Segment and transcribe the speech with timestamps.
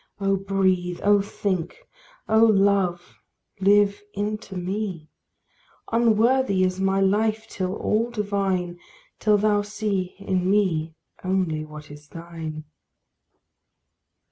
[0.19, 1.87] Oh breathe, oh think,
[2.27, 3.19] O Love,
[3.59, 5.11] live into me;
[5.91, 8.79] Unworthy is my life till all divine,
[9.19, 12.63] Till thou see in me only what is thine.